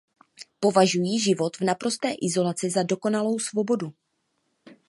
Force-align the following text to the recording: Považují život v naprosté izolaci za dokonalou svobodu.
Považují 0.59 1.19
život 1.19 1.57
v 1.59 1.61
naprosté 1.61 2.11
izolaci 2.21 2.69
za 2.69 2.83
dokonalou 2.83 3.39
svobodu. 3.39 3.93